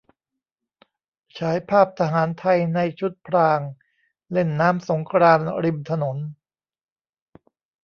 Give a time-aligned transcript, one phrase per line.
[1.37, 3.59] ฉายภาพทหารไทยในชุดพราง
[4.31, 6.17] เล่นน้ำสงกรานต์ริมถนน